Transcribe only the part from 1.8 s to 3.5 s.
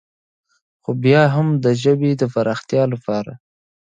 ژبې د فراختيا دپاره